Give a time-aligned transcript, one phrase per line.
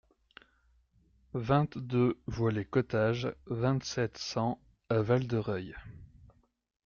[1.35, 5.75] vingt-deux voie Les Cottages, vingt-sept, cent à Val-de-Reuil